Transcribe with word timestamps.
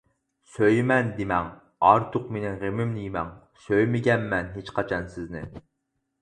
سۆيىمەن 0.51 1.11
دېمەڭ 1.17 1.49
ئارتۇق 1.89 2.31
مېنىڭ 2.37 2.55
غېمىمنى 2.63 3.03
يېمەڭ، 3.03 3.29
سۆيمىگەنمەن 3.67 4.51
ھېچقاچان 4.57 5.07
سىزنى. 5.15 5.45